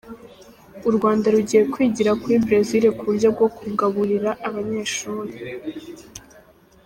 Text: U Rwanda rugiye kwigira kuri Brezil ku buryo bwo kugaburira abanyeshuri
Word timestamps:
U 0.87 0.91
Rwanda 0.95 1.25
rugiye 1.33 1.61
kwigira 1.73 2.11
kuri 2.21 2.35
Brezil 2.45 2.83
ku 2.97 3.03
buryo 3.09 3.29
bwo 3.35 3.47
kugaburira 3.57 4.31
abanyeshuri 4.47 5.31